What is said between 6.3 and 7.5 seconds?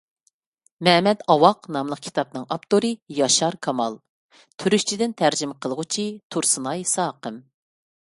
تۇرسۇنئاي ساقىم